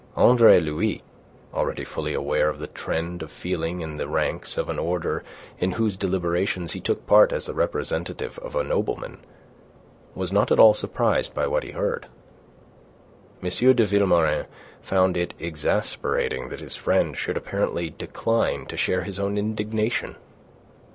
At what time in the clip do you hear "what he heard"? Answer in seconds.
11.45-12.07